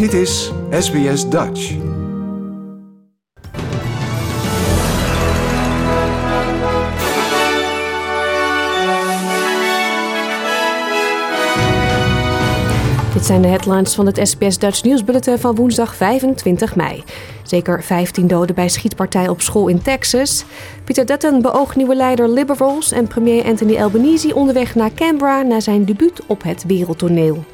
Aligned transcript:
Dit 0.00 0.12
is 0.12 0.52
SBS 0.70 1.28
Dutch. 1.28 1.74
Dit 13.12 13.26
zijn 13.26 13.42
de 13.42 13.48
headlines 13.48 13.94
van 13.94 14.06
het 14.06 14.20
SBS 14.22 14.58
Dutch 14.58 14.82
Nieuwsbulletin 14.82 15.38
van 15.38 15.54
woensdag 15.54 15.94
25 15.94 16.76
mei. 16.76 17.04
Zeker 17.42 17.82
15 17.82 18.26
doden 18.26 18.54
bij 18.54 18.68
schietpartij 18.68 19.28
op 19.28 19.40
school 19.40 19.68
in 19.68 19.82
Texas. 19.82 20.44
Peter 20.84 21.06
Dutton 21.06 21.42
beoogt 21.42 21.76
nieuwe 21.76 21.94
leider 21.94 22.28
Liberals 22.28 22.92
en 22.92 23.06
premier 23.06 23.44
Anthony 23.44 23.76
Albanese 23.76 24.34
onderweg 24.34 24.74
naar 24.74 24.92
Canberra 24.94 25.42
na 25.42 25.60
zijn 25.60 25.84
debuut 25.84 26.26
op 26.26 26.42
het 26.42 26.64
wereldtoneel. 26.66 27.44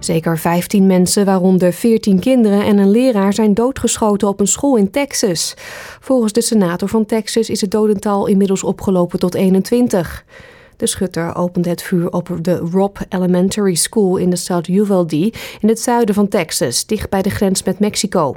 Zeker 0.00 0.38
15 0.38 0.86
mensen, 0.86 1.24
waaronder 1.24 1.72
14 1.72 2.20
kinderen 2.20 2.64
en 2.64 2.78
een 2.78 2.90
leraar, 2.90 3.32
zijn 3.32 3.54
doodgeschoten 3.54 4.28
op 4.28 4.40
een 4.40 4.46
school 4.46 4.76
in 4.76 4.90
Texas. 4.90 5.54
Volgens 6.00 6.32
de 6.32 6.40
senator 6.40 6.88
van 6.88 7.06
Texas 7.06 7.50
is 7.50 7.60
het 7.60 7.70
dodental 7.70 8.26
inmiddels 8.26 8.64
opgelopen 8.64 9.18
tot 9.18 9.34
21. 9.34 10.24
De 10.76 10.86
schutter 10.86 11.34
opende 11.34 11.68
het 11.68 11.82
vuur 11.82 12.10
op 12.10 12.38
de 12.42 12.56
Robb 12.56 12.98
Elementary 13.08 13.74
School 13.74 14.16
in 14.16 14.30
de 14.30 14.36
stad 14.36 14.68
Uvalde 14.68 15.32
in 15.60 15.68
het 15.68 15.80
zuiden 15.80 16.14
van 16.14 16.28
Texas, 16.28 16.86
dicht 16.86 17.10
bij 17.10 17.22
de 17.22 17.30
grens 17.30 17.62
met 17.62 17.78
Mexico. 17.78 18.34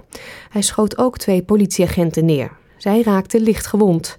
Hij 0.49 0.61
schoot 0.61 0.97
ook 0.97 1.17
twee 1.17 1.43
politieagenten 1.43 2.25
neer. 2.25 2.51
Zij 2.77 3.01
raakten 3.01 3.41
licht 3.41 3.67
gewond. 3.67 4.17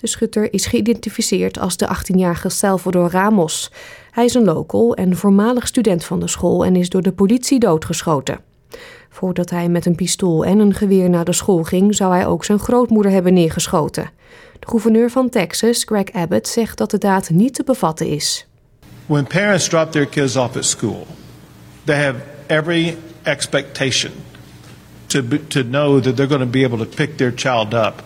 De 0.00 0.06
schutter 0.06 0.52
is 0.52 0.66
geïdentificeerd 0.66 1.58
als 1.58 1.76
de 1.76 1.88
18-jarige 1.96 2.48
Salvador 2.48 3.10
Ramos. 3.10 3.70
Hij 4.10 4.24
is 4.24 4.34
een 4.34 4.44
local 4.44 4.94
en 4.94 5.16
voormalig 5.16 5.66
student 5.66 6.04
van 6.04 6.20
de 6.20 6.28
school 6.28 6.64
en 6.64 6.76
is 6.76 6.88
door 6.88 7.02
de 7.02 7.12
politie 7.12 7.58
doodgeschoten. 7.58 8.40
Voordat 9.10 9.50
hij 9.50 9.68
met 9.68 9.86
een 9.86 9.94
pistool 9.94 10.44
en 10.44 10.58
een 10.58 10.74
geweer 10.74 11.10
naar 11.10 11.24
de 11.24 11.32
school 11.32 11.62
ging, 11.62 11.94
zou 11.94 12.12
hij 12.12 12.26
ook 12.26 12.44
zijn 12.44 12.58
grootmoeder 12.58 13.12
hebben 13.12 13.34
neergeschoten. 13.34 14.10
De 14.58 14.66
gouverneur 14.68 15.10
van 15.10 15.28
Texas, 15.28 15.84
Greg 15.84 16.12
Abbott, 16.12 16.48
zegt 16.48 16.78
dat 16.78 16.90
de 16.90 16.98
daad 16.98 17.30
niet 17.30 17.54
te 17.54 17.62
bevatten 17.64 18.06
is. 18.06 18.46
When 19.06 19.26
parents 19.26 19.68
drop 19.68 19.92
their 19.92 20.06
kids 20.06 20.36
off 20.36 20.56
at 20.56 20.64
school, 20.64 21.06
they 21.84 22.04
have 22.04 22.18
every 22.46 22.96
expectation 23.22 24.12
to, 25.06 25.22
to 25.48 25.62
know 25.62 26.02
that 26.02 26.16
they're 26.16 26.28
going 26.28 26.42
to 26.42 26.50
be 26.50 26.64
able 26.64 26.78
to 26.78 26.96
pick 26.96 27.16
their 27.16 27.32
child 27.34 27.74
up 27.74 28.02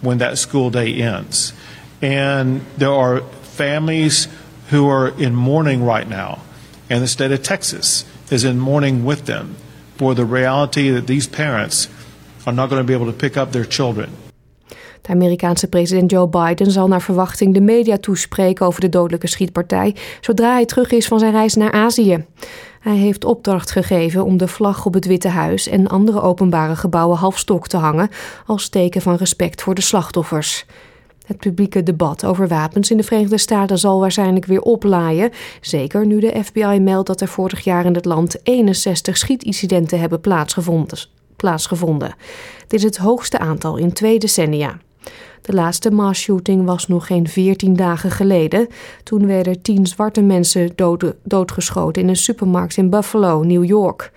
when 0.00 0.18
that 0.18 0.38
school 0.38 0.70
day 0.70 1.02
ends. 1.02 1.52
And 2.00 2.60
there 2.76 2.94
are 2.94 3.22
families 3.56 4.28
who 4.70 4.90
are 4.90 5.12
in 5.16 5.34
mourning 5.34 5.92
right 5.92 6.08
now, 6.08 6.38
and 6.88 7.00
the 7.00 7.06
state 7.06 7.32
of 7.32 7.40
Texas 7.40 8.04
is 8.28 8.42
in 8.42 8.58
mourning 8.58 9.04
with 9.04 9.24
them 9.24 9.56
for 9.96 10.14
the 10.14 10.26
reality 10.26 10.90
that 10.90 11.06
these 11.06 11.28
parents 11.28 11.88
are 12.44 12.56
not 12.56 12.68
going 12.68 12.80
to 12.80 12.86
be 12.86 12.94
able 12.94 13.12
to 13.12 13.16
pick 13.16 13.36
up 13.36 13.50
their 13.52 13.66
children. 13.68 14.08
De 15.02 15.14
Amerikaanse 15.14 15.68
president 15.68 16.10
Joe 16.10 16.28
Biden 16.28 16.70
zal 16.70 16.88
naar 16.88 17.02
verwachting 17.02 17.54
de 17.54 17.60
media 17.60 17.98
toespreken 17.98 18.66
over 18.66 18.80
de 18.80 18.88
dodelijke 18.88 19.26
schietpartij 19.26 19.94
zodra 20.20 20.52
hij 20.52 20.64
terug 20.64 20.90
is 20.90 21.06
van 21.06 21.18
zijn 21.18 21.32
reis 21.32 21.54
naar 21.54 21.72
Azië. 21.72 22.24
Hij 22.80 22.96
heeft 22.96 23.24
opdracht 23.24 23.70
gegeven 23.70 24.24
om 24.24 24.36
de 24.36 24.48
vlag 24.48 24.86
op 24.86 24.94
het 24.94 25.06
Witte 25.06 25.28
Huis 25.28 25.68
en 25.68 25.86
andere 25.86 26.20
openbare 26.20 26.76
gebouwen 26.76 27.18
halfstok 27.18 27.68
te 27.68 27.76
hangen 27.76 28.08
als 28.46 28.68
teken 28.68 29.02
van 29.02 29.16
respect 29.16 29.62
voor 29.62 29.74
de 29.74 29.80
slachtoffers. 29.80 30.66
Het 31.28 31.38
publieke 31.38 31.82
debat 31.82 32.24
over 32.24 32.48
wapens 32.48 32.90
in 32.90 32.96
de 32.96 33.02
Verenigde 33.02 33.38
Staten 33.38 33.78
zal 33.78 34.00
waarschijnlijk 34.00 34.44
weer 34.44 34.60
oplaaien. 34.60 35.30
Zeker 35.60 36.06
nu 36.06 36.20
de 36.20 36.40
FBI 36.44 36.80
meldt 36.80 37.06
dat 37.06 37.20
er 37.20 37.28
vorig 37.28 37.64
jaar 37.64 37.84
in 37.84 37.94
het 37.94 38.04
land 38.04 38.36
61 38.42 39.16
schietincidenten 39.16 40.00
hebben 40.00 40.20
plaatsgevonden. 40.20 40.98
plaatsgevonden. 41.36 42.14
Dit 42.66 42.72
is 42.78 42.82
het 42.82 42.96
hoogste 42.96 43.38
aantal 43.38 43.76
in 43.76 43.92
twee 43.92 44.18
decennia. 44.18 44.78
De 45.42 45.52
laatste 45.52 45.90
mass-shooting 45.90 46.64
was 46.64 46.86
nog 46.86 47.06
geen 47.06 47.28
14 47.28 47.76
dagen 47.76 48.10
geleden. 48.10 48.68
Toen 49.02 49.26
werden 49.26 49.62
tien 49.62 49.86
zwarte 49.86 50.22
mensen 50.22 50.72
dood, 50.74 51.14
doodgeschoten 51.22 52.02
in 52.02 52.08
een 52.08 52.16
supermarkt 52.16 52.76
in 52.76 52.90
Buffalo, 52.90 53.42
New 53.42 53.64
York. 53.64 54.12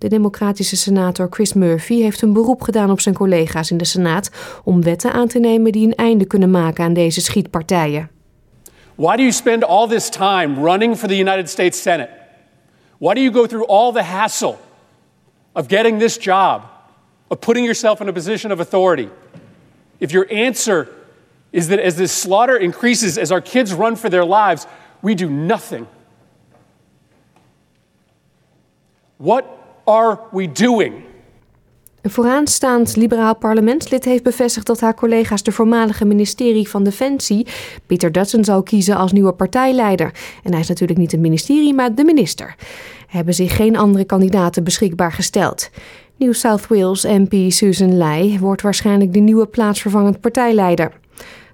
De 0.00 0.08
democratische 0.08 0.76
senator 0.76 1.26
Chris 1.30 1.52
Murphy 1.52 2.02
heeft 2.02 2.22
een 2.22 2.32
beroep 2.32 2.62
gedaan 2.62 2.90
op 2.90 3.00
zijn 3.00 3.14
collega's 3.14 3.70
in 3.70 3.76
de 3.76 3.84
Senaat 3.84 4.30
om 4.64 4.82
wetten 4.82 5.12
aan 5.12 5.28
te 5.28 5.38
nemen 5.38 5.72
die 5.72 5.86
een 5.86 5.94
einde 5.94 6.24
kunnen 6.26 6.50
maken 6.50 6.84
aan 6.84 6.92
deze 6.92 7.20
schietpartijen. 7.20 8.10
Why 8.94 9.16
do 9.16 9.22
you 9.22 9.32
spend 9.32 9.64
all 9.64 9.88
this 9.88 10.08
time 10.08 10.54
running 10.54 10.96
for 10.96 11.08
the 11.08 11.18
United 11.18 11.50
States 11.50 11.82
Senate? 11.82 12.08
Why 12.98 13.14
do 13.14 13.20
you 13.20 13.32
go 13.32 13.46
through 13.46 13.68
all 13.68 13.92
the 13.92 14.02
hassle 14.02 14.56
of 15.52 15.66
getting 15.68 15.98
this 15.98 16.18
job, 16.18 16.62
of 17.28 17.38
putting 17.38 17.64
yourself 17.64 18.00
in 18.00 18.08
a 18.08 18.12
position 18.12 18.52
of 18.52 18.60
authority? 18.60 19.08
If 19.98 20.12
your 20.12 20.26
answer 20.32 20.88
is 21.50 21.66
that 21.66 21.78
as 21.78 21.94
this 21.94 22.22
slaughter 22.22 22.56
increases, 22.56 23.18
as 23.18 23.30
our 23.30 23.42
kids 23.42 23.72
run 23.72 23.96
for 23.96 24.10
their 24.10 24.24
lives, 24.24 24.66
we 25.02 25.14
do 25.14 25.28
nothing. 25.28 25.86
What 29.18 29.59
are 29.84 30.18
we 30.30 30.52
doing? 30.52 30.94
Een 32.02 32.10
vooraanstaand 32.10 32.96
liberaal 32.96 33.36
parlementslid 33.36 34.04
heeft 34.04 34.22
bevestigd 34.22 34.66
dat 34.66 34.80
haar 34.80 34.94
collega's 34.94 35.42
de 35.42 35.52
voormalige 35.52 36.04
ministerie 36.04 36.68
van 36.68 36.84
Defensie, 36.84 37.46
Peter 37.86 38.12
Dutton, 38.12 38.44
zou 38.44 38.62
kiezen 38.62 38.96
als 38.96 39.12
nieuwe 39.12 39.32
partijleider. 39.32 40.12
En 40.42 40.50
hij 40.50 40.60
is 40.60 40.68
natuurlijk 40.68 40.98
niet 40.98 41.10
het 41.10 41.20
ministerie, 41.20 41.74
maar 41.74 41.94
de 41.94 42.04
minister. 42.04 42.46
Er 42.46 43.16
hebben 43.16 43.34
zich 43.34 43.56
geen 43.56 43.76
andere 43.76 44.04
kandidaten 44.04 44.64
beschikbaar 44.64 45.12
gesteld. 45.12 45.70
New 46.16 46.34
South 46.34 46.66
Wales 46.66 47.04
MP 47.04 47.34
Susan 47.52 47.96
Lai 47.96 48.38
wordt 48.38 48.62
waarschijnlijk 48.62 49.12
de 49.12 49.20
nieuwe 49.20 49.46
plaatsvervangend 49.46 50.20
partijleider. 50.20 50.92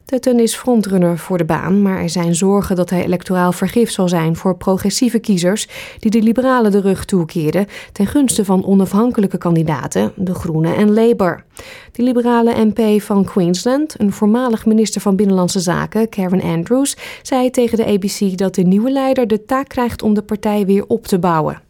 Dutton 0.06 0.41
is 0.41 0.55
frontrunner 0.55 1.19
voor 1.19 1.39
de 1.39 1.44
baan, 1.44 1.83
maar 1.83 1.99
er 1.99 2.11
zijn 2.11 2.34
zorgen 2.34 2.77
dat 2.77 2.91
hij 2.91 3.05
electoraal 3.05 3.53
vergif 3.53 3.91
zal 3.91 4.09
zijn 4.09 4.37
voor 4.37 4.56
progressieve 4.56 5.19
kiezers 5.19 5.69
die 5.99 6.11
de 6.11 6.22
liberalen 6.22 6.71
de 6.71 6.81
rug 6.81 7.05
toekeerden 7.05 7.67
ten 7.93 8.06
gunste 8.06 8.45
van 8.45 8.66
onafhankelijke 8.66 9.39
kandidaten, 9.39 10.12
de 10.16 10.34
Groenen 10.34 10.77
en 10.77 10.93
Labour. 10.93 11.45
De 11.93 12.03
liberale 12.03 12.65
MP 12.65 13.03
van 13.03 13.25
Queensland, 13.25 14.00
een 14.00 14.12
voormalig 14.12 14.66
minister 14.66 15.00
van 15.00 15.16
Binnenlandse 15.16 15.61
Zaken, 15.61 16.09
Karen 16.09 16.43
Andrews, 16.43 16.97
zei 17.22 17.50
tegen 17.50 17.77
de 17.77 17.87
ABC 17.87 18.39
dat 18.39 18.55
de 18.55 18.62
nieuwe 18.62 18.91
leider 18.91 19.27
de 19.27 19.45
taak 19.45 19.69
krijgt 19.69 20.03
om 20.03 20.15
de 20.15 20.22
partij 20.22 20.66
weer 20.66 20.84
op 20.87 21.06
te 21.06 21.19
bouwen. 21.19 21.66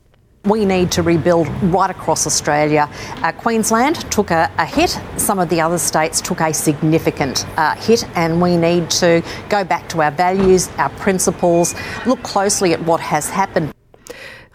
We 0.47 0.65
need 0.65 0.93
to 0.93 1.03
rebuild 1.03 1.49
right 1.73 1.91
across 1.91 2.27
Australia. 2.27 2.89
Uh, 3.23 3.33
Queensland 3.33 4.11
took 4.11 4.31
a, 4.31 4.49
a, 4.59 4.65
hit, 4.65 5.01
some 5.17 5.43
of 5.43 5.49
the 5.49 5.61
other 5.61 5.79
states 5.79 6.21
took 6.21 6.41
a 6.41 6.53
significant 6.53 7.45
uh, 7.57 7.75
hit, 7.75 8.07
and 8.15 8.41
we 8.41 8.57
need 8.57 8.91
to 8.91 9.23
go 9.49 9.65
back 9.65 9.89
to 9.89 10.03
our 10.03 10.13
values, 10.13 10.69
our 10.79 10.91
principles, 10.91 11.75
look 12.05 12.23
closely 12.23 12.73
at 12.73 12.81
what 12.85 13.01
has 13.01 13.31
happened. 13.31 13.75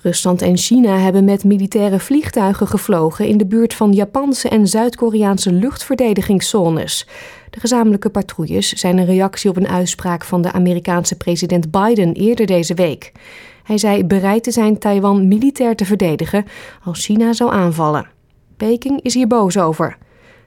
Rusland 0.04 0.42
en 0.42 0.58
China 0.58 0.98
hebben 0.98 1.26
met 1.26 1.44
militaire 1.44 2.00
vliegtuigen 2.00 2.68
gevlogen 2.68 3.28
in 3.28 3.38
de 3.38 3.46
buurt 3.46 3.74
van 3.74 3.94
Japanse 3.94 4.50
en 4.50 4.68
Zuid-Koreaanse 4.68 5.52
luchtverdedigingszones. 5.52 7.08
De 7.50 7.60
gezamenlijke 7.60 8.10
patrouilles 8.10 8.74
zijn 8.74 8.98
een 8.98 9.06
reactie 9.06 9.50
op 9.50 9.58
een 9.58 9.68
uitspraak 9.68 10.24
van 10.24 10.42
de 10.42 10.52
Amerikaanse 10.52 11.18
president 11.18 11.72
Biden 11.72 12.14
eerder 12.14 12.46
deze 12.46 12.74
week. 12.74 13.12
Hij 13.72 13.80
zei 13.80 14.06
bereid 14.06 14.44
te 14.44 14.52
zijn 14.52 14.78
Taiwan 14.78 15.28
militair 15.28 15.76
te 15.76 15.86
verdedigen 15.86 16.46
als 16.84 17.06
China 17.06 17.34
zou 17.34 17.52
aanvallen. 17.52 18.08
Peking 18.58 19.02
is 19.02 19.14
hier 19.14 19.28
boos 19.28 19.58
over. 19.58 19.98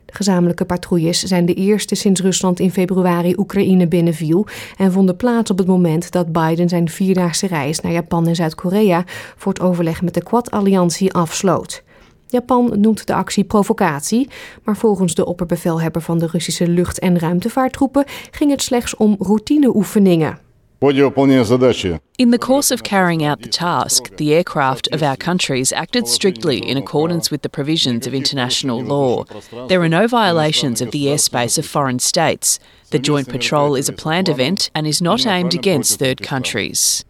De 0.05 0.15
gezamenlijke 0.15 0.65
patrouilles 0.65 1.23
zijn 1.23 1.47
de 1.47 1.55
eerste 1.55 1.95
sinds 1.95 2.21
Rusland 2.21 2.61
in 2.61 2.73
februari 2.73 3.35
Oekraïne 3.37 3.89
binnenviel 3.89 4.47
en 4.77 4.93
vonden 4.93 5.17
plaats 5.17 5.51
op 5.51 5.59
het 5.59 5.67
moment 5.67 6.11
dat 6.11 6.33
Biden 6.33 6.69
zijn 6.69 6.89
vierdaagse 6.89 7.47
reis 7.47 7.81
naar 7.81 7.93
Japan 7.93 8.27
en 8.27 8.35
Zuid-Korea 8.35 9.05
voor 9.37 9.53
het 9.53 9.63
overleg 9.63 10.03
met 10.03 10.15
de 10.15 10.23
Quad-alliantie 10.23 11.13
afsloot. 11.13 11.83
Japan 12.27 12.73
noemt 12.77 13.07
de 13.07 13.15
actie 13.15 13.45
provocatie, 13.45 14.29
maar 14.63 14.77
volgens 14.77 15.15
de 15.15 15.27
opperbevelhebber 15.27 16.03
van 16.03 16.19
de 16.19 16.27
Russische 16.27 16.69
lucht- 16.69 16.99
en 16.99 17.19
ruimtevaarttroepen 17.19 18.05
ging 18.31 18.51
het 18.51 18.63
slechts 18.63 18.97
om 18.97 19.17
routineoefeningen. 19.19 20.39
In 20.81 22.31
the 22.31 22.39
course 22.39 22.71
of 22.71 22.83
carrying 22.83 23.25
out 23.25 23.41
the 23.41 23.49
task, 23.49 24.17
the 24.17 24.35
aircraft 24.35 24.89
of 24.93 25.03
our 25.03 25.17
countries 25.17 25.73
acted 25.73 26.07
strictly 26.07 26.59
in 26.59 26.77
accordance 26.77 27.31
with 27.31 27.43
the 27.43 27.49
provisions 27.49 28.07
of 28.07 28.15
international 28.15 28.83
law. 28.83 29.25
There 29.69 29.81
are 29.81 29.89
no 29.89 30.07
violations 30.07 30.81
of 30.81 30.91
the 30.91 31.07
airspace 31.07 31.59
of 31.59 31.67
foreign 31.67 32.01
states. 32.01 32.59
The 32.91 32.99
joint 32.99 33.29
patrol 33.29 33.77
is 33.77 33.89
a 33.89 33.93
planned 33.93 34.29
event 34.29 34.71
and 34.75 34.87
is 34.87 35.01
not 35.01 35.27
aimed 35.27 35.55
against 35.55 35.99
third 35.99 36.21
countries. 36.21 37.05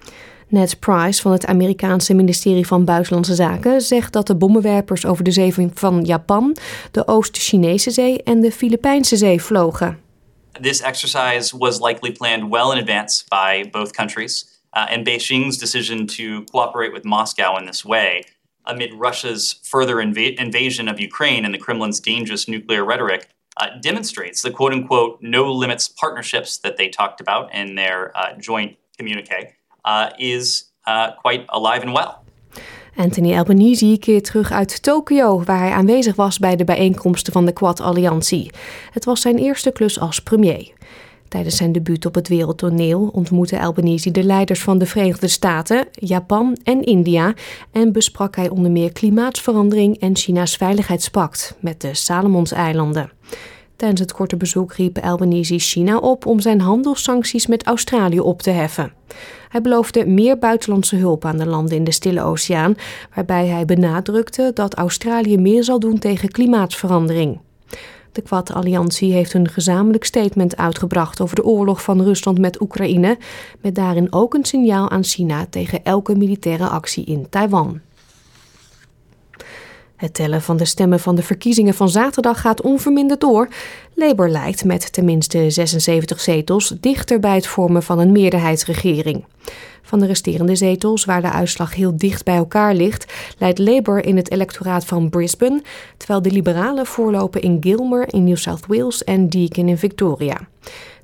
Ned 0.49 0.79
Price 0.81 1.23
van 1.23 1.33
het 1.33 1.47
Amerikaanse 1.47 2.15
ministerie 2.15 2.67
van 2.67 2.85
Buitenlandse 2.85 3.35
Zaken 3.35 3.81
zegt 3.81 4.13
dat 4.13 4.27
de 4.27 4.35
bommenwerpers 4.35 5.07
over 5.07 5.25
de 5.25 5.31
zee 5.31 5.55
van 5.75 6.03
Japan, 6.03 6.57
de 6.91 7.07
Oost-Chinese 7.07 7.91
zee 7.91 8.23
en 8.23 8.41
de 8.41 8.53
Filipijnse 8.53 9.17
zee 9.17 9.43
vlogen. 9.43 10.04
This 10.61 10.83
exercise 10.83 11.53
was 11.53 11.81
likely 11.81 12.13
planned 12.13 12.51
well 12.51 12.71
in 12.71 12.79
advance 12.79 13.25
by 13.29 13.65
both 13.73 13.93
countries, 13.93 14.45
uh, 14.73 14.87
and 14.89 15.07
Beijing's 15.07 15.59
decision 15.59 16.07
to 16.09 16.45
cooperate 16.45 16.93
with 16.93 17.05
Moscow 17.05 17.57
in 17.57 17.67
this 17.67 17.85
way, 17.85 18.25
amid 18.65 18.95
Russia's 18.95 19.61
further 19.63 19.97
inv- 19.97 20.39
invasion 20.39 20.89
of 20.89 21.01
Ukraine 21.01 21.45
and 21.45 21.53
the 21.53 21.59
Kremlin's 21.59 22.01
dangerous 22.01 22.49
nuclear 22.49 22.85
rhetoric, 22.85 23.29
uh, 23.57 23.71
demonstrates 23.81 24.43
the 24.43 24.51
quote 24.51 24.73
unquote 24.73 25.19
no 25.21 25.53
limits 25.53 25.89
partnerships 25.89 26.59
that 26.59 26.77
they 26.77 26.89
talked 26.89 27.21
about 27.21 27.53
in 27.55 27.75
their 27.75 28.17
uh, 28.17 28.35
joint 28.39 28.77
communique 28.97 29.55
uh, 29.85 30.11
is 30.19 30.71
uh, 30.87 31.13
quite 31.13 31.47
alive 31.49 31.83
and 31.83 31.93
well. 31.93 32.24
Anthony 32.97 33.37
Albanese 33.37 33.97
keert 34.01 34.25
terug 34.25 34.53
uit 34.53 34.83
Tokio, 34.83 35.43
waar 35.45 35.59
hij 35.59 35.71
aanwezig 35.71 36.17
was 36.17 36.39
bij 36.39 36.57
de 36.57 36.65
bijeenkomsten 36.65 37.33
van 37.33 37.45
de 37.45 37.53
Quad-alliantie. 37.53 38.51
Het 38.91 39.05
was 39.05 39.21
zijn 39.21 39.39
eerste 39.39 39.71
klus 39.71 40.01
als 40.01 40.21
premier. 40.21 40.73
Tijdens 41.29 41.57
zijn 41.57 41.73
debuut 41.73 42.07
op 42.07 42.15
het 42.15 42.29
wereldtoneel 42.29 43.11
ontmoette 43.13 43.61
Albanese 43.61 44.11
de 44.11 44.23
leiders 44.23 44.63
van 44.63 44.79
de 44.79 44.87
Verenigde 44.87 45.29
Staten, 45.29 45.87
Japan 45.93 46.57
en 46.65 46.83
India 46.83 47.35
en 47.73 47.93
besprak 47.93 48.37
hij 48.37 48.49
onder 48.49 48.71
meer 48.71 48.93
klimaatverandering 48.93 50.01
en 50.01 50.17
China's 50.17 50.57
veiligheidspact 50.57 51.57
met 51.61 51.81
de 51.81 51.95
Salomonseilanden. 51.95 53.11
Tijdens 53.85 54.05
het 54.05 54.15
korte 54.19 54.37
bezoek 54.37 54.73
riep 54.73 54.99
Albanese 54.99 55.59
China 55.59 55.97
op 55.97 56.27
om 56.27 56.41
zijn 56.41 56.61
handelssancties 56.61 57.47
met 57.47 57.67
Australië 57.67 58.21
op 58.21 58.43
te 58.43 58.51
heffen. 58.51 58.93
Hij 59.49 59.61
beloofde 59.61 60.07
meer 60.07 60.39
buitenlandse 60.39 60.97
hulp 60.97 61.25
aan 61.25 61.39
de 61.39 61.47
landen 61.47 61.77
in 61.77 61.85
de 61.85 61.93
Stille 61.93 62.23
Oceaan, 62.23 62.75
waarbij 63.15 63.47
hij 63.47 63.65
benadrukte 63.65 64.51
dat 64.55 64.75
Australië 64.75 65.39
meer 65.39 65.65
zal 65.65 65.79
doen 65.79 65.99
tegen 65.99 66.29
klimaatverandering. 66.29 67.41
De 68.13 68.23
Quad-alliantie 68.23 69.13
heeft 69.13 69.35
een 69.35 69.49
gezamenlijk 69.49 70.05
statement 70.05 70.57
uitgebracht 70.57 71.21
over 71.21 71.37
de 71.37 71.45
oorlog 71.45 71.83
van 71.83 72.03
Rusland 72.03 72.39
met 72.39 72.61
Oekraïne, 72.61 73.19
met 73.61 73.75
daarin 73.75 74.13
ook 74.13 74.35
een 74.35 74.45
signaal 74.45 74.91
aan 74.91 75.05
China 75.05 75.47
tegen 75.51 75.85
elke 75.85 76.17
militaire 76.17 76.67
actie 76.67 77.05
in 77.05 77.27
Taiwan. 77.31 77.81
Het 80.05 80.15
tellen 80.15 80.43
van 80.43 80.57
de 80.57 80.65
stemmen 80.65 81.01
van 81.01 81.15
de 81.15 81.23
verkiezingen 81.23 81.75
van 81.75 81.89
zaterdag 81.89 82.41
gaat 82.41 82.63
onverminderd 82.63 83.21
door. 83.21 83.49
Labour 83.95 84.31
lijkt 84.31 84.65
met 84.65 84.93
tenminste 84.93 85.51
76 85.51 86.21
zetels 86.21 86.75
dichter 86.81 87.21
bij 87.21 87.35
het 87.35 87.47
vormen 87.47 87.83
van 87.83 87.99
een 87.99 88.13
meerderheidsregering. 88.13 89.25
Van 89.83 89.99
de 89.99 90.07
resterende 90.07 90.57
zetels, 90.57 91.05
waar 91.05 91.23
de 91.23 91.31
uitslag 91.31 91.75
heel 91.75 91.97
dicht 91.97 92.25
bij 92.25 92.37
elkaar 92.37 92.75
ligt, 92.75 93.13
leidt 93.39 93.59
Labour 93.59 94.05
in 94.05 94.17
het 94.17 94.31
electoraat 94.31 94.85
van 94.85 95.11
Brisbane, 95.11 95.63
terwijl 95.97 96.23
de 96.23 96.31
Liberalen 96.31 96.87
voorlopen 96.87 97.43
in 97.43 97.57
Gilmer 97.61 98.13
in 98.13 98.25
New 98.25 98.37
South 98.37 98.67
Wales 98.67 99.05
en 99.05 99.29
Deakin 99.29 99.69
in 99.69 99.79
Victoria. 99.79 100.49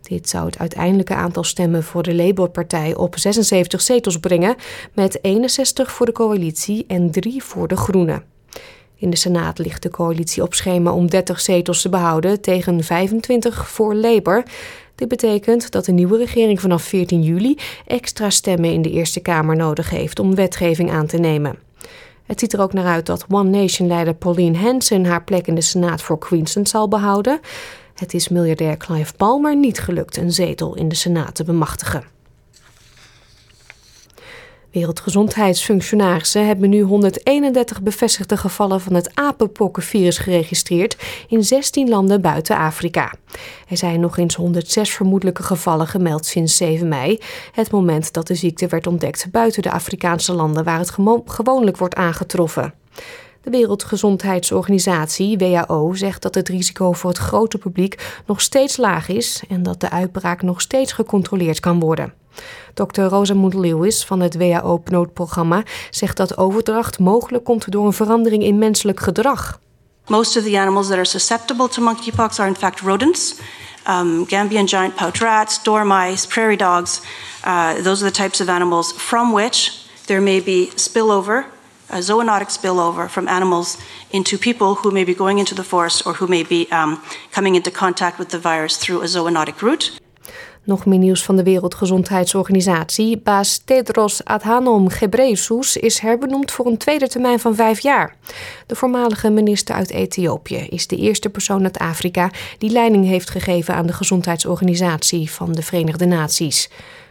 Dit 0.03 0.29
zou 0.29 0.47
het 0.47 0.59
uiteindelijke 0.59 1.15
aantal 1.15 1.45
stemmen 1.45 1.83
voor 1.83 2.03
de 2.03 2.15
Labour-partij 2.15 2.95
op 2.95 3.19
76 3.19 3.81
zetels 3.81 4.19
brengen, 4.19 4.57
met 4.95 5.19
61 5.25 5.93
voor 5.93 6.07
de 6.07 6.13
coalitie 6.13 6.85
en 6.89 7.11
3 7.11 7.43
voor 7.43 7.69
de 7.69 7.77
Groenen. 7.77 8.39
In 9.01 9.11
de 9.11 9.17
Senaat 9.17 9.59
ligt 9.59 9.83
de 9.83 9.91
coalitie 9.91 10.43
op 10.43 10.55
schema 10.55 10.93
om 10.93 11.11
30 11.11 11.41
zetels 11.41 11.83
te 11.83 11.89
behouden 11.89 12.41
tegen 12.41 12.85
25 12.85 13.69
voor 13.69 13.95
Labour. 13.95 14.43
Dit 14.95 15.09
betekent 15.09 15.71
dat 15.71 15.85
de 15.85 15.93
nieuwe 15.93 16.17
regering 16.17 16.61
vanaf 16.61 16.83
14 16.83 17.23
juli 17.23 17.59
extra 17.87 18.31
stemmen 18.31 18.73
in 18.73 18.83
de 18.83 18.91
Eerste 18.91 19.21
Kamer 19.21 19.57
nodig 19.57 19.91
heeft 19.91 20.19
om 20.19 20.35
wetgeving 20.35 20.91
aan 20.91 21.07
te 21.07 21.19
nemen. 21.19 21.59
Het 22.27 22.41
ziet 22.41 22.53
er 22.53 22.61
ook 22.61 22.73
naar 22.73 22.85
uit 22.85 23.07
dat 23.07 23.27
One 23.31 23.51
Nation-leider 23.61 24.15
Pauline 24.15 24.59
Hanson 24.59 25.05
haar 25.05 25.25
plek 25.25 25.47
in 25.47 25.55
de 25.55 25.61
Senaat 25.61 26.03
voor 26.03 26.19
Queensland 26.19 26.69
zal 26.69 26.89
behouden. 26.89 27.41
Het 27.95 28.15
is 28.15 28.29
miljardair 28.29 28.77
Clive 28.77 29.15
Palmer 29.17 29.57
niet 29.57 29.79
gelukt 29.79 30.17
een 30.17 30.33
zetel 30.33 30.77
in 30.77 30.89
de 30.89 30.95
Senaat 30.95 31.35
te 31.35 31.45
bemachtigen. 31.45 32.20
Wereldgezondheidsfunctionarissen 34.73 36.47
hebben 36.47 36.71
nu 36.71 36.81
131 36.81 37.83
bevestigde 37.83 38.37
gevallen 38.37 38.81
van 38.81 38.95
het 38.95 39.11
apenpokkenvirus 39.15 40.19
geregistreerd 40.19 40.97
in 41.29 41.45
16 41.45 41.89
landen 41.89 42.21
buiten 42.21 42.57
Afrika. 42.57 43.15
Er 43.69 43.77
zijn 43.77 44.01
nog 44.01 44.19
eens 44.19 44.35
106 44.35 44.91
vermoedelijke 44.91 45.43
gevallen 45.43 45.87
gemeld 45.87 46.27
sinds 46.27 46.57
7 46.57 46.89
mei, 46.89 47.19
het 47.53 47.71
moment 47.71 48.13
dat 48.13 48.27
de 48.27 48.35
ziekte 48.35 48.67
werd 48.67 48.87
ontdekt 48.87 49.31
buiten 49.31 49.63
de 49.63 49.71
Afrikaanse 49.71 50.33
landen 50.33 50.65
waar 50.65 50.79
het 50.79 50.97
gewoonlijk 51.25 51.77
wordt 51.77 51.95
aangetroffen. 51.95 52.75
De 53.43 53.51
Wereldgezondheidsorganisatie, 53.51 55.39
WHO, 55.39 55.95
zegt 55.95 56.23
dat 56.23 56.35
het 56.35 56.49
risico 56.49 56.93
voor 56.93 57.11
het 57.11 57.19
grote 57.19 57.59
publiek 57.59 58.21
nog 58.27 58.41
steeds 58.41 58.77
laag 58.77 59.09
is 59.09 59.43
en 59.49 59.63
dat 59.63 59.81
de 59.81 59.91
uitbraak 59.91 60.43
nog 60.43 60.61
steeds 60.61 60.93
gecontroleerd 60.93 61.61
kan 61.61 61.81
worden. 61.81 62.15
Dr. 62.75 63.01
Rosamund 63.01 63.55
Lewis 63.55 64.05
van 64.05 64.21
het 64.21 64.37
WHO-noodprogramma 64.37 65.63
zegt 65.91 66.17
dat 66.17 66.37
overdracht 66.37 66.99
mogelijk 66.99 67.45
komt 67.45 67.71
door 67.73 67.87
een 67.87 67.93
verandering 67.93 68.43
in 68.43 68.59
menselijk 68.59 69.01
gedrag. 69.01 69.59
Most 70.07 70.37
of 70.37 70.45
the 70.45 70.59
animals 70.59 70.87
that 70.87 70.97
are 70.97 71.05
susceptible 71.05 71.69
to 71.69 71.83
monkeypox 71.83 72.39
are 72.39 72.49
in 72.49 72.57
fact 72.57 72.81
rodents. 72.81 73.35
Um, 73.89 74.25
Gambian 74.29 74.69
giant 74.69 74.95
pouch 74.95 75.19
rats, 75.19 75.63
dormice, 75.63 76.27
prairie 76.27 76.57
dogs. 76.57 77.01
Uh, 77.47 77.73
those 77.73 78.03
are 78.03 78.11
the 78.11 78.23
types 78.23 78.41
of 78.41 78.49
animals 78.49 78.93
from 78.93 79.33
which 79.33 79.73
there 80.05 80.21
may 80.21 80.43
be 80.43 80.71
spillover, 80.75 81.45
a 81.93 82.01
zoonotic 82.01 82.51
spillover 82.51 83.09
from 83.09 83.29
animals 83.29 83.77
into 84.11 84.39
people 84.39 84.75
who 84.75 84.91
may 84.91 85.05
be 85.05 85.15
going 85.15 85.39
into 85.39 85.55
the 85.55 85.65
forest 85.65 86.07
or 86.07 86.15
who 86.15 86.27
may 86.27 86.45
be 86.45 86.67
um, 86.73 87.01
coming 87.31 87.55
into 87.55 87.71
contact 87.71 88.19
with 88.19 88.29
the 88.29 88.41
virus 88.41 88.77
through 88.77 89.03
a 89.03 89.07
zoonotic 89.07 89.61
route. 89.61 89.93
Nog 90.65 90.87
meer 90.87 90.99
nieuws 90.99 91.25
van 91.25 91.37
de 91.37 91.43
Wereldgezondheidsorganisatie. 91.43 93.19
Baas 93.19 93.59
Tedros 93.65 94.25
Adhanom 94.25 94.89
Ghebreyesus 94.89 95.77
is 95.77 95.99
herbenoemd 95.99 96.51
voor 96.51 96.67
een 96.67 96.77
tweede 96.77 97.09
termijn 97.09 97.41
van 97.41 97.55
vijf 97.55 97.81
jaar. 97.81 98.17
De 98.67 98.77
voormalige 98.77 99.31
minister 99.31 99.75
uit 99.75 99.91
Ethiopië 99.91 100.57
is 100.57 100.87
de 100.87 100.97
eerste 100.97 101.29
persoon 101.29 101.63
uit 101.63 101.79
Afrika 101.79 102.31
die 102.59 102.71
leiding 102.71 103.07
heeft 103.07 103.31
gegeven 103.31 103.75
aan 103.75 103.87
de 103.87 103.93
Gezondheidsorganisatie 103.93 105.31
van 105.31 105.53
de 105.53 105.63
Verenigde 105.63 106.07
Naties. 106.07 106.71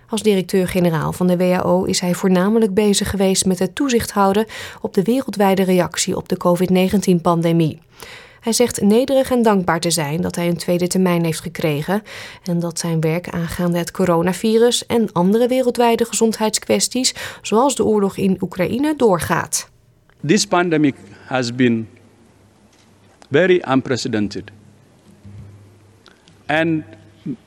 Als 0.10 0.22
directeur-generaal 0.24 1.14
van 1.14 1.28
de 1.28 1.38
WHO 1.38 1.84
is 1.84 2.00
hij 2.00 2.14
voornamelijk 2.14 2.74
bezig 2.74 3.10
geweest 3.10 3.46
met 3.46 3.60
het 3.60 3.76
toezicht 3.76 4.12
houden 4.12 4.46
op 4.82 4.94
de 4.94 5.04
wereldwijde 5.04 5.64
reactie 5.64 6.16
op 6.16 6.30
de 6.30 6.38
COVID-19-pandemie. 6.38 7.80
Hij 8.40 8.54
zegt 8.54 8.82
nederig 8.82 9.32
en 9.32 9.42
dankbaar 9.42 9.80
te 9.80 9.92
zijn 9.92 10.22
dat 10.22 10.36
hij 10.36 10.48
een 10.48 10.58
tweede 10.58 10.88
termijn 10.88 11.24
heeft 11.24 11.40
gekregen 11.40 12.04
en 12.44 12.60
dat 12.60 12.80
zijn 12.80 13.00
werk 13.00 13.30
aangaande 13.30 13.78
het 13.78 13.92
coronavirus 13.92 14.86
en 14.86 15.12
andere 15.12 15.48
wereldwijde 15.48 16.06
gezondheidskwesties, 16.06 17.16
zoals 17.42 17.76
de 17.76 17.86
oorlog 17.86 18.18
in 18.18 18.38
Oekraïne, 18.42 18.94
doorgaat. 18.98 19.70
This 20.26 20.46
pandemic 20.46 20.96
has 21.26 21.56
been 21.56 21.88
very 23.32 23.64
unprecedented. 23.70 24.52
And 26.46 26.84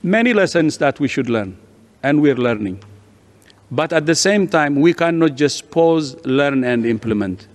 many 0.01 0.33
lessons 0.33 0.77
that 0.77 0.99
we 0.99 1.09
should 1.09 1.29
learn 1.29 1.57
and 2.03 2.21
we're 2.21 2.41
learning. 2.41 2.79
But 3.69 3.93
at 3.93 4.07
the 4.07 4.15
same 4.15 4.49
time, 4.49 4.81
we 4.81 4.95
cannot 4.95 5.39
just 5.39 5.69
pause, 5.71 6.17
learn 6.23 6.65
and 6.65 6.85
implement. 6.85 7.49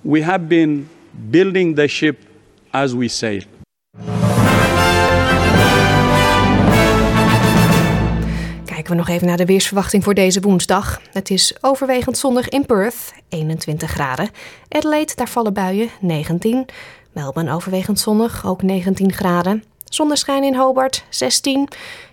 We 0.00 0.22
have 0.22 0.46
been 0.46 0.88
building 1.30 1.76
the 1.76 1.86
ship 1.86 2.18
as 2.70 2.94
we 2.94 3.08
sail. 3.08 3.42
Kijken 8.64 8.90
we 8.90 8.94
nog 8.94 9.08
even 9.08 9.26
naar 9.26 9.36
de 9.36 9.44
weersverwachting 9.44 10.04
voor 10.04 10.14
deze 10.14 10.40
woensdag. 10.40 11.00
Het 11.12 11.30
is 11.30 11.56
overwegend 11.60 12.18
zonnig 12.18 12.48
in 12.48 12.66
Perth, 12.66 13.12
21 13.28 13.90
graden. 13.90 14.28
Adelaide, 14.68 15.12
daar 15.14 15.28
vallen 15.28 15.52
buien, 15.52 15.88
19. 16.00 16.66
Melbourne 17.12 17.52
overwegend 17.52 17.98
zonnig, 17.98 18.46
ook 18.46 18.62
19 18.62 19.12
graden. 19.12 19.64
Zonneschijn 19.84 20.44
in 20.44 20.56
Hobart, 20.56 21.04
16. 21.08 21.68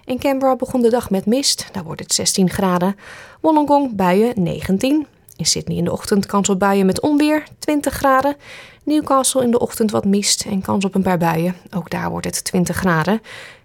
In 0.08 0.20
Canberra 0.20 0.56
begon 0.56 0.82
de 0.82 0.90
dag 0.90 1.10
met 1.10 1.26
mist, 1.26 1.70
daar 1.72 1.84
wordt 1.84 2.02
het 2.02 2.14
16 2.14 2.50
graden. 2.50 2.96
Wollongong 3.42 3.96
buien, 3.96 4.44
19. 4.44 5.08
In 5.36 5.46
Sydney 5.46 5.78
in 5.78 5.84
de 5.84 5.92
ochtend 5.92 6.26
kans 6.26 6.50
op 6.50 6.60
buien 6.60 6.86
met 6.86 7.02
onweer, 7.02 7.44
20 7.60 7.94
graden. 7.94 8.36
Newcastle 8.84 9.44
in 9.44 9.52
de 9.52 9.60
ochtend 9.60 9.92
wat 9.92 10.06
mist 10.06 10.46
en 10.46 10.62
kans 10.62 10.86
op 10.86 10.96
een 10.96 11.02
paar 11.02 11.18
buien. 11.18 11.56
Ook 11.76 11.90
daar 11.90 12.10
wordt 12.10 12.26
het 12.26 12.44
20 12.44 12.76
graden. 12.76 13.22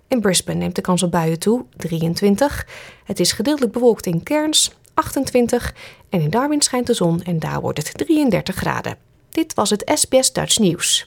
In 0.09 0.21
Brisbane 0.21 0.59
neemt 0.59 0.75
de 0.75 0.81
kans 0.81 1.03
op 1.03 1.11
buien 1.11 1.39
toe, 1.39 1.65
23. 1.77 2.67
Het 3.05 3.21
is 3.21 3.33
gedeeltelijk 3.33 3.73
bewolkt 3.73 4.07
in 4.07 4.23
Cairns, 4.23 4.73
28. 4.95 5.75
En 6.09 6.21
in 6.21 6.31
Darwin 6.31 6.63
schijnt 6.63 6.87
de 6.87 6.95
zon 6.95 7.23
en 7.23 7.39
daar 7.39 7.61
wordt 7.61 7.79
het 7.79 7.93
33 8.07 8.55
graden. 8.55 8.97
Dit 9.31 9.55
was 9.55 9.71
het 9.71 9.91
SBS 9.95 10.33
Dutch 10.33 10.59
Nieuws. 10.59 11.07